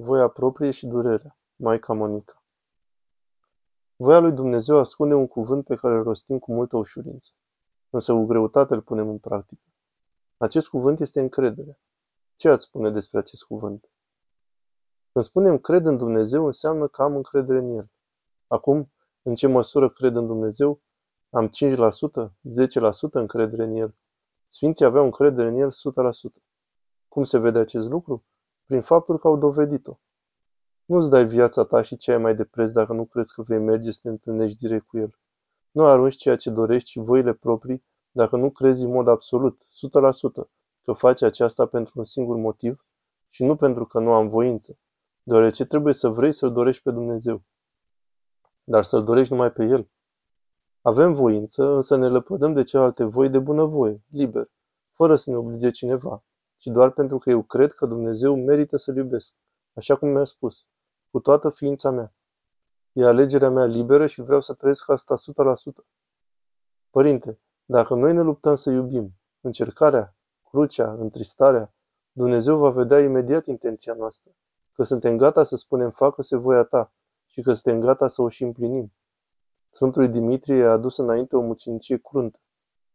voia 0.00 0.28
proprie 0.28 0.70
și 0.70 0.86
durerea. 0.86 1.38
Maica 1.56 1.92
Monica 1.92 2.42
Voia 3.96 4.18
lui 4.18 4.32
Dumnezeu 4.32 4.78
ascunde 4.78 5.14
un 5.14 5.26
cuvânt 5.26 5.64
pe 5.64 5.76
care 5.76 5.94
îl 5.94 6.02
rostim 6.02 6.38
cu 6.38 6.52
multă 6.52 6.76
ușurință, 6.76 7.30
însă 7.90 8.12
cu 8.12 8.24
greutate 8.24 8.74
îl 8.74 8.82
punem 8.82 9.08
în 9.08 9.18
practică. 9.18 9.62
Acest 10.36 10.68
cuvânt 10.68 11.00
este 11.00 11.20
încredere. 11.20 11.80
Ce 12.36 12.48
ați 12.48 12.62
spune 12.62 12.90
despre 12.90 13.18
acest 13.18 13.42
cuvânt? 13.42 13.90
Când 15.12 15.24
spunem 15.24 15.58
cred 15.58 15.86
în 15.86 15.96
Dumnezeu, 15.96 16.46
înseamnă 16.46 16.86
că 16.86 17.02
am 17.02 17.16
încredere 17.16 17.58
în 17.58 17.70
El. 17.70 17.90
Acum, 18.46 18.92
în 19.22 19.34
ce 19.34 19.46
măsură 19.46 19.90
cred 19.90 20.16
în 20.16 20.26
Dumnezeu? 20.26 20.80
Am 21.30 21.48
5%, 21.48 21.50
10% 22.28 22.30
încredere 23.10 23.64
în 23.64 23.74
El. 23.76 23.94
Sfinții 24.46 24.84
aveau 24.84 25.04
încredere 25.04 25.48
în 25.48 25.54
El 25.54 25.70
100%. 25.70 25.72
Cum 27.08 27.24
se 27.24 27.38
vede 27.38 27.58
acest 27.58 27.88
lucru? 27.88 28.24
Prin 28.70 28.82
faptul 28.82 29.18
că 29.18 29.26
au 29.26 29.36
dovedit-o. 29.36 29.98
Nu-ți 30.84 31.10
dai 31.10 31.26
viața 31.26 31.64
ta 31.64 31.82
și 31.82 31.96
ce 31.96 32.12
ai 32.12 32.18
mai 32.18 32.34
de 32.34 32.44
preț 32.44 32.70
dacă 32.70 32.92
nu 32.92 33.04
crezi 33.04 33.34
că 33.34 33.42
vei 33.42 33.58
merge 33.58 33.90
să 33.90 33.98
te 34.02 34.08
întâlnești 34.08 34.58
direct 34.58 34.86
cu 34.86 34.98
El. 34.98 35.18
Nu 35.70 35.84
arunci 35.84 36.16
ceea 36.16 36.36
ce 36.36 36.50
dorești 36.50 36.90
și 36.90 36.98
voile 36.98 37.32
proprii 37.32 37.84
dacă 38.10 38.36
nu 38.36 38.50
crezi 38.50 38.82
în 38.82 38.90
mod 38.90 39.08
absolut, 39.08 39.62
100%, 39.62 40.48
că 40.84 40.92
faci 40.92 41.22
aceasta 41.22 41.66
pentru 41.66 41.92
un 41.96 42.04
singur 42.04 42.36
motiv 42.36 42.86
și 43.28 43.44
nu 43.44 43.56
pentru 43.56 43.86
că 43.86 44.00
nu 44.00 44.12
am 44.12 44.28
voință, 44.28 44.78
deoarece 45.22 45.64
trebuie 45.64 45.94
să 45.94 46.08
vrei 46.08 46.32
să-L 46.32 46.52
dorești 46.52 46.82
pe 46.82 46.90
Dumnezeu. 46.90 47.42
Dar 48.64 48.82
să-L 48.82 49.04
dorești 49.04 49.32
numai 49.32 49.52
pe 49.52 49.64
El. 49.64 49.88
Avem 50.80 51.14
voință, 51.14 51.64
însă 51.64 51.96
ne 51.96 52.08
lăpădăm 52.08 52.52
de 52.52 52.62
celelalte 52.62 53.04
voi 53.04 53.28
de 53.28 53.38
bunăvoie, 53.38 54.02
liber, 54.10 54.50
fără 54.92 55.16
să 55.16 55.30
ne 55.30 55.36
oblige 55.36 55.70
cineva, 55.70 56.24
ci 56.60 56.66
doar 56.66 56.90
pentru 56.90 57.18
că 57.18 57.30
eu 57.30 57.42
cred 57.42 57.72
că 57.72 57.86
Dumnezeu 57.86 58.36
merită 58.36 58.76
să-L 58.76 58.96
iubesc, 58.96 59.34
așa 59.74 59.96
cum 59.96 60.08
mi-a 60.08 60.24
spus, 60.24 60.68
cu 61.10 61.20
toată 61.20 61.50
ființa 61.50 61.90
mea. 61.90 62.14
E 62.92 63.04
alegerea 63.04 63.50
mea 63.50 63.64
liberă 63.64 64.06
și 64.06 64.20
vreau 64.20 64.40
să 64.40 64.54
trăiesc 64.54 64.88
asta 64.88 65.16
100%. 65.82 65.86
Părinte, 66.90 67.40
dacă 67.64 67.94
noi 67.94 68.12
ne 68.12 68.20
luptăm 68.20 68.54
să 68.54 68.70
iubim, 68.70 69.14
încercarea, 69.40 70.16
crucea, 70.50 70.92
întristarea, 70.92 71.74
Dumnezeu 72.12 72.58
va 72.58 72.70
vedea 72.70 73.00
imediat 73.00 73.46
intenția 73.46 73.94
noastră, 73.94 74.32
că 74.72 74.82
suntem 74.82 75.16
gata 75.16 75.44
să 75.44 75.56
spunem 75.56 75.90
facă-se 75.90 76.36
voia 76.36 76.64
ta 76.64 76.92
și 77.26 77.42
că 77.42 77.52
suntem 77.52 77.80
gata 77.80 78.08
să 78.08 78.22
o 78.22 78.28
și 78.28 78.42
împlinim. 78.42 78.92
Sfântului 79.70 80.08
Dimitrie 80.08 80.64
a 80.64 80.70
adus 80.70 80.96
înainte 80.96 81.36
o 81.36 81.40
mucinicie 81.40 81.98
cruntă. 81.98 82.38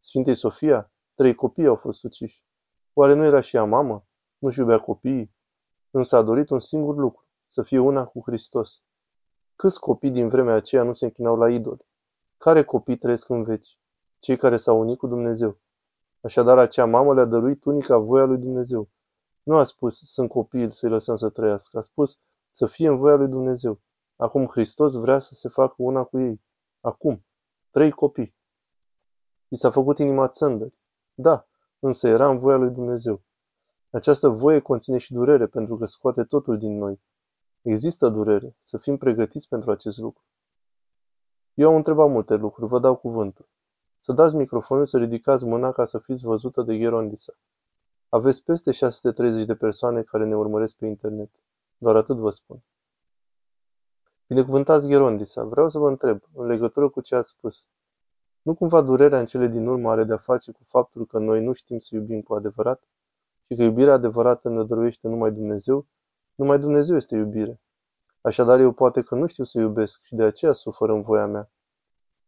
Sfintei 0.00 0.34
Sofia, 0.34 0.92
trei 1.14 1.34
copii 1.34 1.66
au 1.66 1.76
fost 1.76 2.04
uciși. 2.04 2.44
Oare 2.98 3.14
nu 3.14 3.24
era 3.24 3.40
și 3.40 3.56
ea 3.56 3.64
mamă? 3.64 4.06
Nu-și 4.38 4.58
iubea 4.58 4.78
copiii? 4.78 5.34
Însă 5.90 6.16
a 6.16 6.22
dorit 6.22 6.50
un 6.50 6.60
singur 6.60 6.96
lucru, 6.96 7.26
să 7.46 7.62
fie 7.62 7.78
una 7.78 8.04
cu 8.04 8.22
Hristos. 8.24 8.82
Câți 9.56 9.80
copii 9.80 10.10
din 10.10 10.28
vremea 10.28 10.54
aceea 10.54 10.82
nu 10.82 10.92
se 10.92 11.04
închinau 11.04 11.36
la 11.36 11.50
idoli? 11.50 11.86
Care 12.36 12.64
copii 12.64 12.96
trăiesc 12.96 13.28
în 13.28 13.44
veci? 13.44 13.78
Cei 14.18 14.36
care 14.36 14.56
s-au 14.56 14.80
unit 14.80 14.98
cu 14.98 15.06
Dumnezeu. 15.06 15.58
Așadar, 16.20 16.58
acea 16.58 16.86
mamă 16.86 17.14
le-a 17.14 17.24
dăruit 17.24 17.64
unica 17.64 17.98
voia 17.98 18.24
lui 18.24 18.38
Dumnezeu. 18.38 18.88
Nu 19.42 19.56
a 19.56 19.64
spus, 19.64 20.00
sunt 20.04 20.28
copii, 20.28 20.72
să-i 20.72 20.90
lăsăm 20.90 21.16
să 21.16 21.28
trăiască. 21.28 21.78
A 21.78 21.80
spus, 21.80 22.20
să 22.50 22.66
fie 22.66 22.88
în 22.88 22.96
voia 22.96 23.14
lui 23.14 23.28
Dumnezeu. 23.28 23.80
Acum 24.16 24.46
Hristos 24.46 24.94
vrea 24.94 25.18
să 25.18 25.34
se 25.34 25.48
facă 25.48 25.74
una 25.76 26.04
cu 26.04 26.18
ei. 26.18 26.42
Acum. 26.80 27.24
Trei 27.70 27.90
copii. 27.90 28.34
I 29.48 29.56
s-a 29.56 29.70
făcut 29.70 29.98
inima 29.98 30.28
țândări. 30.28 30.74
Da, 31.14 31.45
însă 31.78 32.08
era 32.08 32.30
în 32.30 32.38
voia 32.38 32.56
lui 32.56 32.70
Dumnezeu. 32.70 33.22
Această 33.90 34.28
voie 34.28 34.60
conține 34.60 34.98
și 34.98 35.12
durere, 35.12 35.46
pentru 35.46 35.76
că 35.76 35.84
scoate 35.84 36.24
totul 36.24 36.58
din 36.58 36.78
noi. 36.78 37.00
Există 37.62 38.08
durere, 38.08 38.56
să 38.60 38.78
fim 38.78 38.96
pregătiți 38.96 39.48
pentru 39.48 39.70
acest 39.70 39.98
lucru. 39.98 40.22
Eu 41.54 41.68
am 41.68 41.76
întrebat 41.76 42.10
multe 42.10 42.34
lucruri, 42.34 42.70
vă 42.70 42.78
dau 42.78 42.96
cuvântul. 42.96 43.48
Să 44.00 44.12
dați 44.12 44.34
microfonul, 44.34 44.86
să 44.86 44.98
ridicați 44.98 45.44
mâna 45.44 45.72
ca 45.72 45.84
să 45.84 45.98
fiți 45.98 46.24
văzută 46.24 46.62
de 46.62 46.78
Gherondisa. 46.78 47.32
Aveți 48.08 48.44
peste 48.44 48.72
630 48.72 49.44
de 49.44 49.54
persoane 49.54 50.02
care 50.02 50.24
ne 50.24 50.36
urmăresc 50.36 50.76
pe 50.76 50.86
internet. 50.86 51.30
Doar 51.78 51.96
atât 51.96 52.16
vă 52.16 52.30
spun. 52.30 52.62
Binecuvântați 54.26 54.88
Gherondisa, 54.88 55.44
vreau 55.44 55.68
să 55.68 55.78
vă 55.78 55.88
întreb, 55.88 56.20
în 56.34 56.46
legătură 56.46 56.88
cu 56.88 57.00
ce 57.00 57.14
ați 57.14 57.28
spus. 57.28 57.66
Nu 58.46 58.54
cumva 58.54 58.80
durerea 58.82 59.18
în 59.18 59.24
cele 59.24 59.46
din 59.46 59.66
urmă 59.66 59.90
are 59.90 60.04
de-a 60.04 60.16
face 60.16 60.52
cu 60.52 60.60
faptul 60.64 61.06
că 61.06 61.18
noi 61.18 61.44
nu 61.44 61.52
știm 61.52 61.78
să 61.78 61.94
iubim 61.94 62.22
cu 62.22 62.34
adevărat? 62.34 62.82
Și 63.46 63.56
că 63.56 63.62
iubirea 63.62 63.94
adevărată 63.94 64.48
ne 64.48 64.64
dăruiește 64.64 65.08
numai 65.08 65.32
Dumnezeu? 65.32 65.86
Numai 66.34 66.58
Dumnezeu 66.58 66.96
este 66.96 67.16
iubire. 67.16 67.60
Așadar 68.20 68.60
eu 68.60 68.72
poate 68.72 69.02
că 69.02 69.14
nu 69.14 69.26
știu 69.26 69.44
să 69.44 69.58
iubesc 69.58 70.02
și 70.02 70.14
de 70.14 70.22
aceea 70.22 70.52
sufăr 70.52 70.88
în 70.88 71.02
voia 71.02 71.26
mea. 71.26 71.50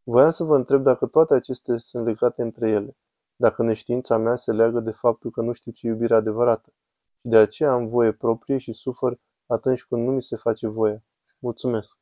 Voiam 0.02 0.30
să 0.30 0.44
vă 0.44 0.56
întreb 0.56 0.82
dacă 0.82 1.06
toate 1.06 1.34
acestea 1.34 1.78
sunt 1.78 2.06
legate 2.06 2.42
între 2.42 2.70
ele, 2.70 2.96
dacă 3.36 3.62
neștiința 3.62 4.16
mea 4.16 4.36
se 4.36 4.52
leagă 4.52 4.80
de 4.80 4.90
faptul 4.90 5.30
că 5.30 5.40
nu 5.40 5.52
știu 5.52 5.72
ce 5.72 5.86
iubire 5.86 6.14
adevărată 6.14 6.72
și 7.20 7.28
de 7.28 7.36
aceea 7.36 7.72
am 7.72 7.88
voie 7.88 8.12
proprie 8.12 8.58
și 8.58 8.72
sufăr 8.72 9.18
atunci 9.46 9.84
când 9.84 10.06
nu 10.06 10.12
mi 10.12 10.22
se 10.22 10.36
face 10.36 10.66
voia. 10.66 11.02
Mulțumesc! 11.40 11.98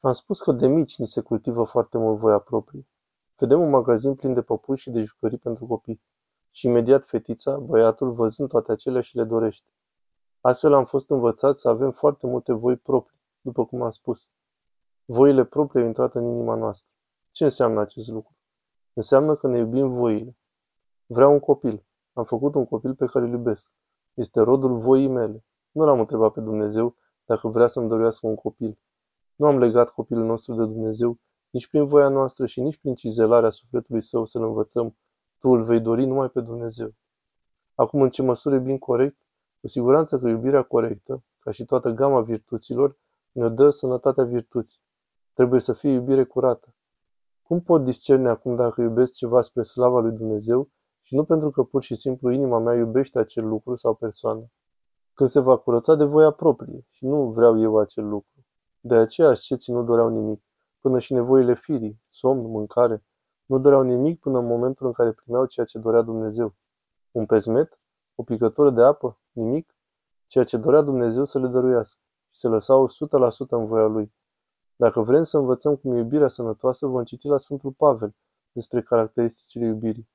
Am 0.00 0.12
spus 0.12 0.40
că 0.40 0.52
de 0.52 0.68
mici 0.68 0.98
ni 0.98 1.06
se 1.06 1.20
cultivă 1.20 1.64
foarte 1.64 1.98
mult 1.98 2.18
voia 2.18 2.38
proprie. 2.38 2.86
Vedem 3.38 3.60
un 3.60 3.70
magazin 3.70 4.14
plin 4.14 4.34
de 4.34 4.42
păpuși 4.42 4.82
și 4.82 4.90
de 4.90 5.02
jucării 5.02 5.38
pentru 5.38 5.66
copii. 5.66 6.00
Și 6.50 6.66
imediat 6.66 7.04
fetița, 7.04 7.58
băiatul, 7.58 8.12
văzând 8.12 8.48
toate 8.48 8.72
acelea 8.72 9.00
și 9.00 9.16
le 9.16 9.24
dorește. 9.24 9.70
Astfel 10.40 10.72
am 10.72 10.84
fost 10.84 11.10
învățați 11.10 11.60
să 11.60 11.68
avem 11.68 11.90
foarte 11.90 12.26
multe 12.26 12.52
voi 12.52 12.76
proprii, 12.76 13.20
după 13.40 13.64
cum 13.66 13.82
am 13.82 13.90
spus. 13.90 14.28
Voile 15.04 15.44
proprii 15.44 15.80
au 15.80 15.86
intrat 15.86 16.14
în 16.14 16.24
inima 16.24 16.54
noastră. 16.54 16.90
Ce 17.30 17.44
înseamnă 17.44 17.80
acest 17.80 18.08
lucru? 18.08 18.36
Înseamnă 18.92 19.36
că 19.36 19.46
ne 19.46 19.58
iubim 19.58 19.92
voile. 19.92 20.36
Vreau 21.06 21.32
un 21.32 21.40
copil. 21.40 21.84
Am 22.12 22.24
făcut 22.24 22.54
un 22.54 22.66
copil 22.66 22.94
pe 22.94 23.06
care 23.06 23.24
îl 23.24 23.32
iubesc. 23.32 23.72
Este 24.14 24.40
rodul 24.40 24.78
voii 24.78 25.08
mele. 25.08 25.44
Nu 25.70 25.84
l-am 25.84 26.00
întrebat 26.00 26.32
pe 26.32 26.40
Dumnezeu 26.40 26.96
dacă 27.24 27.48
vrea 27.48 27.66
să-mi 27.66 27.88
dăruiască 27.88 28.26
un 28.26 28.34
copil. 28.34 28.78
Nu 29.34 29.46
am 29.46 29.58
legat 29.58 29.90
copilul 29.90 30.24
nostru 30.24 30.54
de 30.54 30.64
Dumnezeu 30.64 31.18
nici 31.56 31.68
prin 31.68 31.86
voia 31.86 32.08
noastră 32.08 32.46
și 32.46 32.60
nici 32.60 32.76
prin 32.76 32.94
cizelarea 32.94 33.50
sufletului 33.50 34.02
său 34.02 34.24
să-l 34.24 34.42
învățăm. 34.42 34.96
Tu 35.38 35.48
îl 35.48 35.64
vei 35.64 35.80
dori 35.80 36.04
numai 36.04 36.28
pe 36.28 36.40
Dumnezeu. 36.40 36.94
Acum, 37.74 38.02
în 38.02 38.10
ce 38.10 38.22
măsură 38.22 38.54
iubim 38.54 38.78
corect? 38.78 39.16
Cu 39.60 39.66
siguranță 39.68 40.18
că 40.18 40.28
iubirea 40.28 40.62
corectă, 40.62 41.24
ca 41.38 41.50
și 41.50 41.64
toată 41.64 41.90
gama 41.90 42.22
virtuților, 42.22 42.98
ne 43.32 43.48
dă 43.48 43.70
sănătatea 43.70 44.24
virtuții. 44.24 44.80
Trebuie 45.32 45.60
să 45.60 45.72
fie 45.72 45.90
iubire 45.90 46.24
curată. 46.24 46.74
Cum 47.42 47.60
pot 47.60 47.84
discerne 47.84 48.28
acum 48.28 48.56
dacă 48.56 48.82
iubesc 48.82 49.14
ceva 49.14 49.40
spre 49.40 49.62
slava 49.62 50.00
lui 50.00 50.12
Dumnezeu 50.12 50.68
și 51.00 51.14
nu 51.14 51.24
pentru 51.24 51.50
că 51.50 51.62
pur 51.62 51.82
și 51.82 51.94
simplu 51.94 52.30
inima 52.30 52.58
mea 52.58 52.74
iubește 52.74 53.18
acel 53.18 53.46
lucru 53.46 53.74
sau 53.74 53.94
persoană? 53.94 54.50
Când 55.14 55.28
se 55.28 55.40
va 55.40 55.56
curăța 55.56 55.94
de 55.94 56.04
voia 56.04 56.30
proprie 56.30 56.86
și 56.90 57.04
nu 57.04 57.30
vreau 57.30 57.60
eu 57.60 57.78
acel 57.78 58.08
lucru. 58.08 58.44
De 58.80 58.94
aceea 58.94 59.28
asceții 59.28 59.72
nu 59.72 59.84
doreau 59.84 60.08
nimic, 60.08 60.45
până 60.86 60.98
și 60.98 61.12
nevoile 61.12 61.54
firii, 61.54 62.00
somn, 62.08 62.50
mâncare, 62.50 63.04
nu 63.44 63.58
doreau 63.58 63.82
nimic 63.82 64.20
până 64.20 64.38
în 64.38 64.46
momentul 64.46 64.86
în 64.86 64.92
care 64.92 65.12
primeau 65.12 65.46
ceea 65.46 65.66
ce 65.66 65.78
dorea 65.78 66.02
Dumnezeu. 66.02 66.54
Un 67.10 67.26
pesmet? 67.26 67.80
O 68.14 68.22
picătură 68.22 68.70
de 68.70 68.82
apă? 68.82 69.20
Nimic? 69.32 69.76
Ceea 70.26 70.44
ce 70.44 70.56
dorea 70.56 70.80
Dumnezeu 70.80 71.24
să 71.24 71.38
le 71.38 71.46
dăruiască 71.46 72.00
și 72.30 72.40
se 72.40 72.48
lăsau 72.48 72.88
100% 72.88 72.90
în 73.48 73.66
voia 73.66 73.86
Lui. 73.86 74.12
Dacă 74.76 75.00
vrem 75.00 75.22
să 75.22 75.38
învățăm 75.38 75.76
cum 75.76 75.92
e 75.92 75.98
iubirea 75.98 76.28
sănătoasă, 76.28 76.86
vom 76.86 77.04
citi 77.04 77.28
la 77.28 77.38
Sfântul 77.38 77.72
Pavel 77.72 78.14
despre 78.52 78.80
caracteristicile 78.80 79.66
iubirii. 79.66 80.08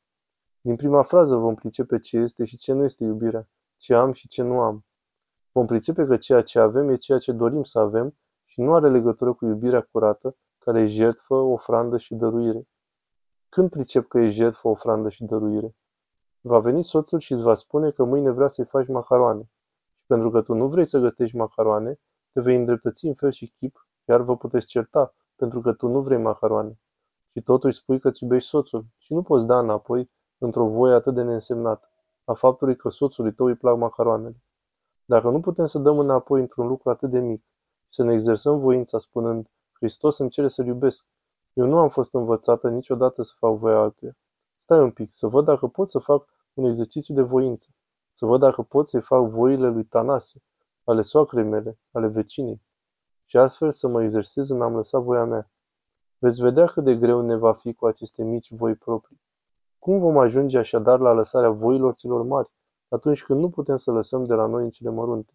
Din 0.61 0.75
prima 0.75 1.03
frază 1.03 1.35
vom 1.35 1.55
pricepe 1.55 1.99
ce 1.99 2.17
este 2.17 2.45
și 2.45 2.57
ce 2.57 2.73
nu 2.73 2.83
este 2.83 3.03
iubirea, 3.03 3.49
ce 3.77 3.95
am 3.95 4.11
și 4.11 4.27
ce 4.27 4.43
nu 4.43 4.59
am. 4.59 4.85
Vom 5.51 5.65
pricepe 5.65 6.05
că 6.05 6.17
ceea 6.17 6.41
ce 6.41 6.59
avem 6.59 6.89
e 6.89 6.95
ceea 6.95 7.17
ce 7.17 7.31
dorim 7.31 7.63
să 7.63 7.79
avem 7.79 8.15
și 8.45 8.61
nu 8.61 8.73
are 8.73 8.89
legătură 8.89 9.33
cu 9.33 9.45
iubirea 9.45 9.81
curată, 9.81 10.35
care 10.63 10.81
e 10.81 10.87
jertfă, 10.87 11.35
ofrandă 11.35 11.97
și 11.97 12.15
dăruire. 12.15 12.67
Când 13.49 13.69
pricep 13.69 14.07
că 14.07 14.19
e 14.19 14.29
jertfă, 14.29 14.67
ofrandă 14.67 15.09
și 15.09 15.23
dăruire? 15.23 15.75
Va 16.41 16.59
veni 16.59 16.83
soțul 16.83 17.19
și 17.19 17.31
îți 17.31 17.41
va 17.41 17.53
spune 17.53 17.91
că 17.91 18.03
mâine 18.03 18.31
vrea 18.31 18.47
să-i 18.47 18.65
faci 18.65 18.87
macaroane. 18.87 19.49
Și 19.95 20.03
pentru 20.05 20.29
că 20.29 20.41
tu 20.41 20.53
nu 20.53 20.67
vrei 20.67 20.85
să 20.85 20.99
gătești 20.99 21.35
macaroane, 21.35 21.99
te 22.31 22.41
vei 22.41 22.55
îndreptăți 22.55 23.05
în 23.05 23.13
fel 23.13 23.31
și 23.31 23.47
chip 23.47 23.85
Chiar 24.05 24.21
vă 24.21 24.37
puteți 24.37 24.67
certa, 24.67 25.15
pentru 25.35 25.61
că 25.61 25.73
tu 25.73 25.87
nu 25.87 26.01
vrei 26.01 26.17
macaroane. 26.17 26.79
Și 27.31 27.41
totuși 27.41 27.77
spui 27.77 27.99
că 27.99 28.07
îți 28.07 28.23
iubești 28.23 28.49
soțul 28.49 28.85
și 28.97 29.13
nu 29.13 29.21
poți 29.21 29.47
da 29.47 29.59
înapoi 29.59 30.11
într-o 30.37 30.67
voie 30.67 30.93
atât 30.93 31.13
de 31.13 31.23
neînsemnată, 31.23 31.89
a 32.23 32.33
faptului 32.33 32.75
că 32.75 32.89
soțului 32.89 33.33
tău 33.33 33.45
îi 33.45 33.55
plac 33.55 33.77
macaroanele. 33.77 34.43
Dacă 35.05 35.29
nu 35.29 35.39
putem 35.39 35.65
să 35.65 35.79
dăm 35.79 35.99
înapoi 35.99 36.41
într-un 36.41 36.67
lucru 36.67 36.89
atât 36.89 37.09
de 37.09 37.19
mic, 37.19 37.43
să 37.89 38.03
ne 38.03 38.13
exersăm 38.13 38.59
voința 38.59 38.97
spunând, 38.97 39.49
Hristos 39.81 40.17
îmi 40.17 40.29
cere 40.29 40.47
să-L 40.47 40.65
iubesc. 40.65 41.05
Eu 41.53 41.65
nu 41.65 41.77
am 41.77 41.89
fost 41.89 42.13
învățată 42.13 42.69
niciodată 42.69 43.23
să 43.23 43.33
fac 43.37 43.57
voia 43.57 43.77
altuia. 43.77 44.17
Stai 44.57 44.79
un 44.79 44.91
pic, 44.91 45.13
să 45.13 45.27
văd 45.27 45.45
dacă 45.45 45.67
pot 45.67 45.89
să 45.89 45.99
fac 45.99 46.27
un 46.53 46.65
exercițiu 46.65 47.13
de 47.13 47.21
voință, 47.21 47.69
să 48.11 48.25
văd 48.25 48.39
dacă 48.39 48.61
pot 48.61 48.87
să-i 48.87 49.01
fac 49.01 49.29
voile 49.29 49.67
lui 49.67 49.83
Tanase, 49.83 50.43
ale 50.83 51.01
soacrei 51.01 51.43
mele, 51.43 51.79
ale 51.91 52.07
vecinei, 52.07 52.61
și 53.25 53.37
astfel 53.37 53.71
să 53.71 53.87
mă 53.87 54.03
exersez 54.03 54.49
în 54.49 54.61
am 54.61 54.75
lăsat 54.75 55.01
voia 55.01 55.25
mea. 55.25 55.51
Veți 56.17 56.41
vedea 56.41 56.65
cât 56.65 56.83
de 56.83 56.95
greu 56.95 57.21
ne 57.21 57.35
va 57.35 57.53
fi 57.53 57.73
cu 57.73 57.85
aceste 57.85 58.23
mici 58.23 58.51
voi 58.51 58.75
proprii. 58.75 59.21
Cum 59.79 59.99
vom 59.99 60.17
ajunge 60.17 60.57
așadar 60.57 60.99
la 60.99 61.11
lăsarea 61.11 61.49
voilor 61.49 61.95
celor 61.95 62.23
mari, 62.23 62.51
atunci 62.87 63.23
când 63.23 63.39
nu 63.39 63.49
putem 63.49 63.77
să 63.77 63.91
lăsăm 63.91 64.25
de 64.25 64.33
la 64.33 64.45
noi 64.45 64.63
în 64.63 64.69
cele 64.69 64.89
mărunte? 64.89 65.33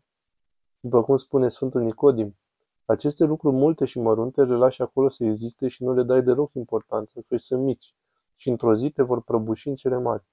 După 0.80 1.02
cum 1.02 1.16
spune 1.16 1.48
Sfântul 1.48 1.80
Nicodim, 1.80 2.36
aceste 2.86 3.24
lucruri 3.24 3.56
multe 3.56 3.84
și 3.84 3.98
mărunte 3.98 4.44
le 4.44 4.54
lași 4.54 4.82
acolo 4.82 5.08
să 5.08 5.24
existe 5.24 5.68
și 5.68 5.84
nu 5.84 5.94
le 5.94 6.02
dai 6.02 6.22
deloc 6.22 6.52
importanță, 6.52 7.24
că 7.28 7.36
sunt 7.36 7.64
mici 7.64 7.94
și 8.34 8.48
într-o 8.48 8.74
zi 8.74 8.90
te 8.90 9.02
vor 9.02 9.22
prăbuși 9.22 9.68
în 9.68 9.74
cele 9.74 9.98
mari. 9.98 10.24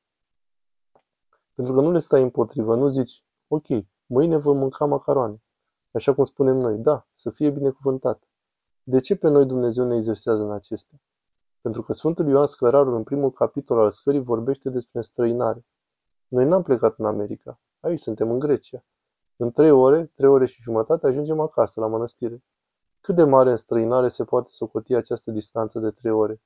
Pentru 1.53 1.73
că 1.73 1.81
nu 1.81 1.91
le 1.91 1.99
stai 1.99 2.21
împotrivă, 2.21 2.75
nu 2.75 2.89
zici, 2.89 3.23
ok, 3.47 3.65
mâine 4.05 4.37
vom 4.37 4.57
mânca 4.57 4.85
macaroane. 4.85 5.43
Așa 5.91 6.13
cum 6.13 6.25
spunem 6.25 6.55
noi, 6.55 6.77
da, 6.77 7.07
să 7.13 7.29
fie 7.29 7.49
binecuvântat. 7.49 8.23
De 8.83 8.99
ce 8.99 9.15
pe 9.15 9.29
noi 9.29 9.45
Dumnezeu 9.45 9.85
ne 9.85 9.95
exersează 9.95 10.43
în 10.43 10.51
acestea? 10.51 11.01
Pentru 11.61 11.81
că 11.81 11.93
Sfântul 11.93 12.27
Ioan 12.27 12.45
Scărarul, 12.45 12.95
în 12.95 13.03
primul 13.03 13.31
capitol 13.31 13.79
al 13.79 13.91
scării, 13.91 14.19
vorbește 14.19 14.69
despre 14.69 15.01
străinare. 15.01 15.65
Noi 16.27 16.45
n-am 16.45 16.61
plecat 16.61 16.97
în 16.97 17.05
America. 17.05 17.59
Aici 17.79 17.99
suntem, 17.99 18.31
în 18.31 18.39
Grecia. 18.39 18.85
În 19.35 19.51
trei 19.51 19.71
ore, 19.71 20.11
trei 20.15 20.29
ore 20.29 20.45
și 20.45 20.61
jumătate, 20.61 21.07
ajungem 21.07 21.39
acasă, 21.39 21.79
la 21.79 21.87
mănăstire. 21.87 22.43
Cât 23.01 23.15
de 23.15 23.23
mare 23.23 23.51
în 23.51 23.57
străinare 23.57 24.07
se 24.07 24.23
poate 24.23 24.49
socoti 24.51 24.95
această 24.95 25.31
distanță 25.31 25.79
de 25.79 25.91
trei 25.91 26.11
ore? 26.11 26.41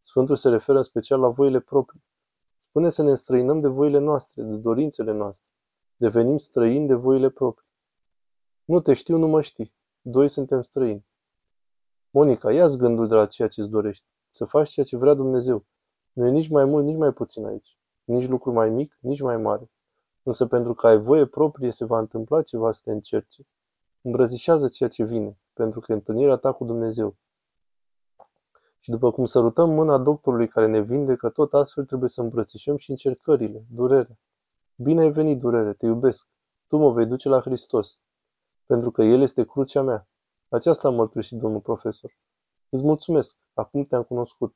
Sfântul 0.00 0.36
se 0.36 0.48
referă 0.48 0.78
în 0.78 0.84
special 0.84 1.20
la 1.20 1.28
voile 1.28 1.60
proprii. 1.60 2.04
Spune 2.58 2.88
să 2.88 3.02
ne 3.02 3.10
înstrăinăm 3.10 3.60
de 3.60 3.68
voile 3.68 3.98
noastre, 3.98 4.42
de 4.42 4.56
dorințele 4.56 5.12
noastre. 5.12 5.46
Devenim 5.96 6.36
străini 6.36 6.86
de 6.86 6.94
voile 6.94 7.30
proprii. 7.30 7.68
Nu 8.64 8.80
te 8.80 8.94
știu, 8.94 9.16
nu 9.16 9.26
mă 9.26 9.40
știi. 9.40 9.74
Doi 10.00 10.28
suntem 10.28 10.62
străini. 10.62 11.06
Monica, 12.10 12.52
ia-ți 12.52 12.76
gândul 12.76 13.06
de 13.06 13.14
la 13.14 13.26
ceea 13.26 13.48
ce 13.48 13.60
îți 13.60 13.70
dorești. 13.70 14.04
Să 14.28 14.44
faci 14.44 14.70
ceea 14.70 14.86
ce 14.86 14.96
vrea 14.96 15.14
Dumnezeu. 15.14 15.64
Nu 16.12 16.26
e 16.26 16.30
nici 16.30 16.48
mai 16.48 16.64
mult, 16.64 16.84
nici 16.84 16.96
mai 16.96 17.12
puțin 17.12 17.44
aici. 17.44 17.78
Nici 18.04 18.28
lucru 18.28 18.52
mai 18.52 18.70
mic, 18.70 18.98
nici 19.00 19.20
mai 19.20 19.36
mare. 19.36 19.70
Însă 20.22 20.46
pentru 20.46 20.74
că 20.74 20.86
ai 20.86 20.98
voie 20.98 21.26
proprie 21.26 21.70
se 21.70 21.84
va 21.84 21.98
întâmpla 21.98 22.42
ceva 22.42 22.72
să 22.72 22.80
te 22.84 22.90
încerce. 22.90 23.46
Îmbrățișează 24.02 24.68
ceea 24.68 24.88
ce 24.88 25.04
vine, 25.04 25.38
pentru 25.52 25.80
că 25.80 25.92
e 25.92 25.94
întâlnirea 25.94 26.36
ta 26.36 26.52
cu 26.52 26.64
Dumnezeu. 26.64 27.16
Și 28.80 28.90
după 28.90 29.10
cum 29.10 29.24
sărutăm 29.24 29.70
mâna 29.70 29.98
doctorului 29.98 30.48
care 30.48 30.66
ne 30.66 30.80
vindecă, 30.80 31.28
tot 31.28 31.54
astfel 31.54 31.84
trebuie 31.84 32.08
să 32.08 32.20
îmbrățișăm 32.20 32.76
și 32.76 32.90
încercările, 32.90 33.64
durerea. 33.70 34.18
Bine 34.74 35.00
ai 35.00 35.10
venit, 35.10 35.38
durere, 35.38 35.72
te 35.72 35.86
iubesc. 35.86 36.28
Tu 36.66 36.76
mă 36.76 36.92
vei 36.92 37.06
duce 37.06 37.28
la 37.28 37.40
Hristos. 37.40 37.98
Pentru 38.66 38.90
că 38.90 39.02
El 39.02 39.20
este 39.20 39.44
crucea 39.44 39.82
mea. 39.82 40.08
Aceasta 40.48 40.88
a 40.88 40.90
mărturisit 40.90 41.38
domnul 41.38 41.60
profesor. 41.60 42.16
Îți 42.68 42.84
mulțumesc, 42.84 43.36
acum 43.54 43.84
te-am 43.84 44.02
cunoscut. 44.02 44.54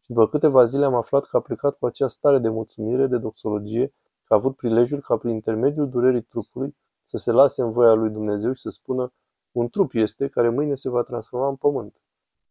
Și 0.00 0.08
după 0.08 0.28
câteva 0.28 0.64
zile 0.64 0.84
am 0.84 0.94
aflat 0.94 1.24
că 1.24 1.36
a 1.36 1.40
plecat 1.40 1.78
cu 1.78 1.86
acea 1.86 2.08
stare 2.08 2.38
de 2.38 2.48
mulțumire, 2.48 3.06
de 3.06 3.18
doxologie, 3.18 3.94
că 4.32 4.38
a 4.38 4.40
avut 4.40 4.56
prilejul 4.56 5.00
ca 5.00 5.16
prin 5.16 5.30
intermediul 5.30 5.88
durerii 5.88 6.22
trupului 6.22 6.76
să 7.02 7.16
se 7.16 7.32
lase 7.32 7.62
în 7.62 7.72
voia 7.72 7.92
lui 7.92 8.10
Dumnezeu 8.10 8.52
și 8.52 8.60
să 8.60 8.70
spună 8.70 9.12
un 9.52 9.68
trup 9.68 9.90
este 9.94 10.28
care 10.28 10.48
mâine 10.48 10.74
se 10.74 10.88
va 10.88 11.02
transforma 11.02 11.48
în 11.48 11.56
pământ. 11.56 12.00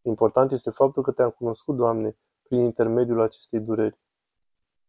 Important 0.02 0.52
este 0.52 0.70
faptul 0.70 1.02
că 1.02 1.12
te-am 1.12 1.30
cunoscut, 1.30 1.76
Doamne, 1.76 2.16
prin 2.42 2.60
intermediul 2.60 3.20
acestei 3.20 3.60
dureri. 3.60 3.98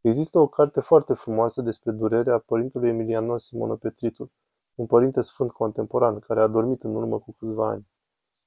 Există 0.01 0.40
o 0.40 0.48
carte 0.48 0.81
foarte 0.81 1.13
frumoasă 1.13 1.62
despre 1.62 1.92
durerea 1.92 2.38
părintelui 2.38 2.90
Emiliano 2.90 3.38
Simono 3.38 3.75
Petritul, 3.75 4.31
un 4.75 4.86
părinte 4.86 5.22
sfânt 5.22 5.51
contemporan 5.51 6.19
care 6.19 6.42
a 6.42 6.48
dormit 6.48 6.84
în 6.84 6.95
urmă 6.95 7.19
cu 7.19 7.36
câțiva 7.40 7.69
ani. 7.69 7.88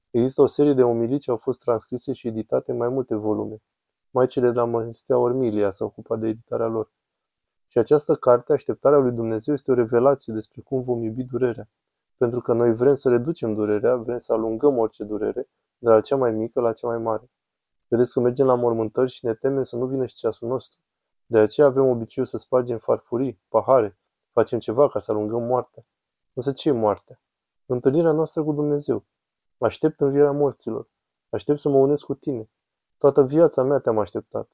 Există 0.09 0.41
o 0.41 0.47
serie 0.47 0.73
de 0.73 0.83
omilii 0.83 1.19
ce 1.19 1.31
au 1.31 1.37
fost 1.37 1.59
transcrise 1.59 2.13
și 2.13 2.27
editate 2.27 2.71
în 2.71 2.77
mai 2.77 2.89
multe 2.89 3.15
volume. 3.15 3.61
Maicile 4.09 4.47
de 4.49 4.55
la 4.55 4.65
Măstea 4.65 5.17
Ormilia 5.17 5.71
s-au 5.71 5.87
ocupat 5.87 6.19
de 6.19 6.27
editarea 6.27 6.67
lor. 6.67 6.95
Și 7.77 7.83
această 7.83 8.15
carte, 8.15 8.53
Așteptarea 8.53 8.99
lui 8.99 9.11
Dumnezeu, 9.11 9.53
este 9.53 9.71
o 9.71 9.73
revelație 9.73 10.33
despre 10.33 10.61
cum 10.61 10.81
vom 10.81 11.03
iubi 11.03 11.23
durerea. 11.23 11.69
Pentru 12.17 12.41
că 12.41 12.53
noi 12.53 12.73
vrem 12.73 12.95
să 12.95 13.09
reducem 13.09 13.53
durerea, 13.53 13.95
vrem 13.95 14.17
să 14.17 14.33
alungăm 14.33 14.77
orice 14.77 15.03
durere, 15.03 15.49
de 15.77 15.89
la 15.89 16.01
cea 16.01 16.15
mai 16.15 16.31
mică 16.31 16.59
la 16.61 16.73
cea 16.73 16.87
mai 16.87 16.97
mare. 16.97 17.31
Vedeți 17.87 18.13
că 18.13 18.19
mergem 18.19 18.45
la 18.45 18.55
mormântări 18.55 19.11
și 19.11 19.25
ne 19.25 19.33
temem 19.33 19.63
să 19.63 19.75
nu 19.75 19.85
vină 19.85 20.05
și 20.05 20.15
ceasul 20.15 20.47
nostru. 20.47 20.79
De 21.25 21.37
aceea 21.37 21.67
avem 21.67 21.85
obiceiul 21.85 22.29
să 22.29 22.37
spargem 22.37 22.77
farfurii, 22.77 23.41
pahare, 23.47 23.99
facem 24.31 24.59
ceva 24.59 24.89
ca 24.89 24.99
să 24.99 25.11
alungăm 25.11 25.43
moartea. 25.43 25.85
Însă 26.33 26.51
ce 26.51 26.69
e 26.69 26.71
moartea? 26.71 27.21
Întâlnirea 27.65 28.11
noastră 28.11 28.43
cu 28.43 28.53
Dumnezeu. 28.53 29.05
Aștept 29.57 29.99
învierea 29.99 30.31
morților. 30.31 30.89
Aștept 31.29 31.59
să 31.59 31.69
mă 31.69 31.77
unesc 31.77 32.03
cu 32.03 32.13
tine. 32.13 32.49
Toată 32.97 33.23
viața 33.23 33.63
mea 33.63 33.79
te-am 33.79 33.97
așteptat. 33.97 34.49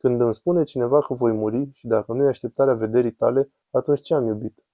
Când 0.00 0.20
îmi 0.20 0.34
spune 0.34 0.62
cineva 0.62 1.00
că 1.00 1.14
voi 1.14 1.32
muri 1.32 1.70
și 1.72 1.86
dacă 1.86 2.12
nu 2.12 2.24
e 2.24 2.28
așteptarea 2.28 2.74
vederii 2.74 3.12
tale, 3.12 3.52
atunci 3.70 4.00
ce 4.00 4.14
am 4.14 4.24
iubit? 4.24 4.64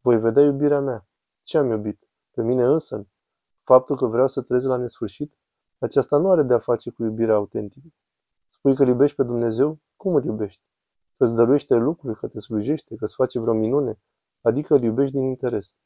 Voi 0.00 0.20
vedea 0.20 0.42
iubirea 0.42 0.80
mea. 0.80 1.06
Ce 1.42 1.58
am 1.58 1.70
iubit? 1.70 2.08
Pe 2.30 2.42
mine 2.42 2.64
însă? 2.64 3.06
Faptul 3.62 3.96
că 3.96 4.06
vreau 4.06 4.28
să 4.28 4.42
trăiesc 4.42 4.66
la 4.66 4.76
nesfârșit? 4.76 5.34
Aceasta 5.78 6.16
nu 6.16 6.30
are 6.30 6.42
de 6.42 6.54
a 6.54 6.58
face 6.58 6.90
cu 6.90 7.02
iubirea 7.02 7.34
autentică. 7.34 7.88
Spui 8.50 8.74
că 8.74 8.82
îl 8.82 8.88
iubești 8.88 9.16
pe 9.16 9.22
Dumnezeu? 9.22 9.78
Cum 9.96 10.14
îl 10.14 10.24
iubești? 10.24 10.62
Că 11.16 11.24
îți 11.24 11.34
dăruiește 11.34 11.74
lucruri, 11.74 12.18
că 12.18 12.28
te 12.28 12.40
slujește, 12.40 12.96
că 12.96 13.04
îți 13.04 13.14
face 13.14 13.38
vreo 13.38 13.54
minune? 13.54 14.00
Adică 14.40 14.74
îl 14.74 14.82
iubești 14.82 15.14
din 15.14 15.24
interes. 15.24 15.80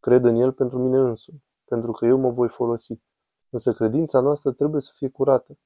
Cred 0.00 0.24
în 0.24 0.34
el 0.34 0.52
pentru 0.52 0.78
mine 0.78 0.98
însumi, 0.98 1.44
pentru 1.64 1.92
că 1.92 2.06
eu 2.06 2.18
mă 2.18 2.30
voi 2.30 2.48
folosi. 2.48 3.00
Însă 3.50 3.72
credința 3.72 4.20
noastră 4.20 4.52
trebuie 4.52 4.80
să 4.80 4.90
fie 4.94 5.08
curată. 5.08 5.58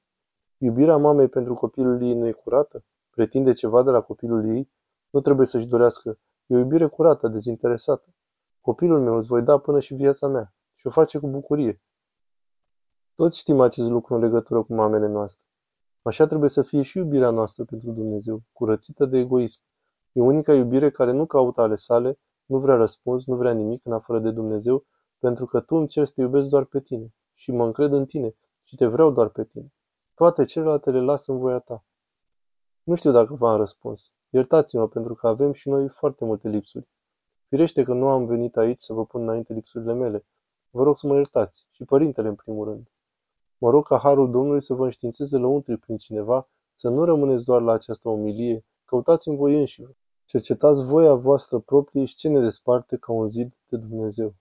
Iubirea 0.61 0.97
mamei 0.97 1.27
pentru 1.27 1.53
copilul 1.53 2.01
ei 2.01 2.13
nu 2.13 2.27
e 2.27 2.31
curată? 2.31 2.83
Pretinde 3.09 3.53
ceva 3.53 3.83
de 3.83 3.89
la 3.89 4.01
copilul 4.01 4.55
ei? 4.55 4.71
Nu 5.09 5.21
trebuie 5.21 5.45
să-și 5.45 5.67
dorească. 5.67 6.19
E 6.45 6.55
o 6.55 6.57
iubire 6.57 6.87
curată, 6.87 7.27
dezinteresată. 7.27 8.13
Copilul 8.61 8.99
meu 8.99 9.15
îți 9.15 9.27
voi 9.27 9.41
da 9.41 9.57
până 9.57 9.79
și 9.79 9.93
viața 9.93 10.27
mea 10.27 10.53
și 10.75 10.87
o 10.87 10.89
face 10.89 11.17
cu 11.17 11.27
bucurie. 11.27 11.81
Toți 13.15 13.37
știm 13.37 13.59
acest 13.59 13.89
lucru 13.89 14.13
în 14.13 14.19
legătură 14.19 14.63
cu 14.63 14.73
mamele 14.73 15.07
noastre. 15.07 15.45
Așa 16.01 16.25
trebuie 16.25 16.49
să 16.49 16.61
fie 16.61 16.81
și 16.81 16.97
iubirea 16.97 17.29
noastră 17.29 17.63
pentru 17.63 17.91
Dumnezeu, 17.91 18.41
curățită 18.51 19.05
de 19.05 19.17
egoism. 19.17 19.59
E 20.11 20.21
unica 20.21 20.53
iubire 20.53 20.91
care 20.91 21.11
nu 21.11 21.25
caută 21.25 21.61
ale 21.61 21.75
sale, 21.75 22.19
nu 22.45 22.59
vrea 22.59 22.75
răspuns, 22.75 23.25
nu 23.25 23.35
vrea 23.35 23.53
nimic 23.53 23.85
în 23.85 23.91
afară 23.91 24.19
de 24.19 24.31
Dumnezeu, 24.31 24.85
pentru 25.19 25.45
că 25.45 25.59
tu 25.59 25.75
îmi 25.75 25.87
ceri 25.87 26.07
să 26.07 26.13
te 26.15 26.21
iubesc 26.21 26.47
doar 26.47 26.63
pe 26.63 26.79
tine 26.79 27.13
și 27.33 27.51
mă 27.51 27.65
încred 27.65 27.93
în 27.93 28.05
tine 28.05 28.35
și 28.63 28.75
te 28.75 28.85
vreau 28.85 29.11
doar 29.11 29.29
pe 29.29 29.43
tine. 29.43 29.73
Toate 30.19 30.45
celelalte 30.45 30.91
le 30.91 30.99
las 30.99 31.27
în 31.27 31.37
voia 31.37 31.59
ta. 31.59 31.83
Nu 32.83 32.95
știu 32.95 33.11
dacă 33.11 33.33
v-am 33.33 33.57
răspuns. 33.57 34.11
Iertați-mă 34.29 34.87
pentru 34.87 35.15
că 35.15 35.27
avem 35.27 35.53
și 35.53 35.69
noi 35.69 35.87
foarte 35.87 36.25
multe 36.25 36.49
lipsuri. 36.49 36.87
Firește 37.47 37.83
că 37.83 37.93
nu 37.93 38.07
am 38.07 38.25
venit 38.25 38.57
aici 38.57 38.79
să 38.79 38.93
vă 38.93 39.05
pun 39.05 39.21
înainte 39.21 39.53
lipsurile 39.53 39.93
mele. 39.93 40.25
Vă 40.69 40.83
rog 40.83 40.97
să 40.97 41.07
mă 41.07 41.15
iertați 41.15 41.67
și 41.69 41.83
părintele 41.83 42.27
în 42.27 42.35
primul 42.35 42.65
rând. 42.65 42.91
Mă 43.57 43.69
rog 43.69 43.87
ca 43.87 43.97
harul 43.97 44.31
Domnului 44.31 44.61
să 44.61 44.73
vă 44.73 44.83
înștiințeze 44.83 45.37
lăuntri 45.37 45.77
prin 45.77 45.97
cineva, 45.97 46.49
să 46.73 46.89
nu 46.89 47.03
rămâneți 47.03 47.45
doar 47.45 47.61
la 47.61 47.73
această 47.73 48.09
omilie, 48.09 48.65
căutați 48.85 49.27
în 49.27 49.35
voi 49.35 49.59
înșivă. 49.59 49.95
Cercetați 50.25 50.85
voia 50.85 51.13
voastră 51.13 51.59
proprie 51.59 52.05
și 52.05 52.15
ce 52.15 52.27
ne 52.27 52.39
desparte 52.39 52.97
ca 52.97 53.11
un 53.11 53.29
zid 53.29 53.57
de 53.69 53.77
Dumnezeu. 53.77 54.33